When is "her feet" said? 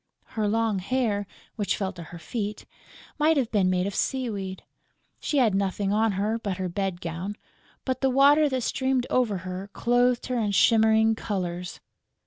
2.01-2.65